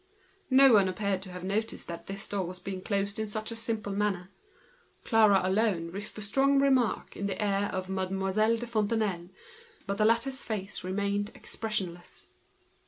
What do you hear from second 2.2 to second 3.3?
door being closed in